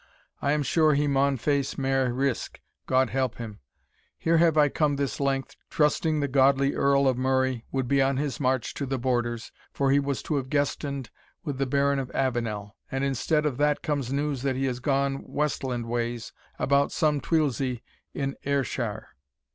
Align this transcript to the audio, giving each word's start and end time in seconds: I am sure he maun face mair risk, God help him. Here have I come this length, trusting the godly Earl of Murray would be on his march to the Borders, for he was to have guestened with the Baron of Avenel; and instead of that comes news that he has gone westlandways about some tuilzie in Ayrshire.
I 0.41 0.53
am 0.53 0.63
sure 0.63 0.95
he 0.95 1.05
maun 1.05 1.37
face 1.37 1.77
mair 1.77 2.11
risk, 2.11 2.59
God 2.87 3.11
help 3.11 3.35
him. 3.35 3.59
Here 4.17 4.37
have 4.37 4.57
I 4.57 4.67
come 4.67 4.95
this 4.95 5.19
length, 5.19 5.55
trusting 5.69 6.19
the 6.21 6.27
godly 6.27 6.73
Earl 6.73 7.07
of 7.07 7.19
Murray 7.19 7.65
would 7.71 7.87
be 7.87 8.01
on 8.01 8.17
his 8.17 8.39
march 8.39 8.73
to 8.73 8.87
the 8.87 8.97
Borders, 8.97 9.51
for 9.71 9.91
he 9.91 9.99
was 9.99 10.23
to 10.23 10.37
have 10.37 10.49
guestened 10.49 11.11
with 11.43 11.59
the 11.59 11.67
Baron 11.67 11.99
of 11.99 12.09
Avenel; 12.15 12.75
and 12.91 13.03
instead 13.03 13.45
of 13.45 13.57
that 13.57 13.83
comes 13.83 14.11
news 14.11 14.41
that 14.41 14.55
he 14.55 14.65
has 14.65 14.79
gone 14.79 15.21
westlandways 15.23 16.31
about 16.57 16.91
some 16.91 17.21
tuilzie 17.21 17.83
in 18.11 18.35
Ayrshire. 18.43 19.09